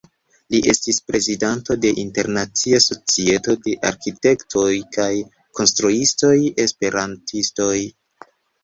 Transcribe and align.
Li 0.53 0.59
estis 0.71 0.97
prezidanto 1.09 1.77
de 1.83 1.91
Internacia 2.05 2.79
Societo 2.87 3.57
de 3.69 3.77
Arkitektoj 3.93 4.67
kaj 4.99 5.11
Konstruistoj 5.61 6.37
Esperantistoj. 6.67 7.75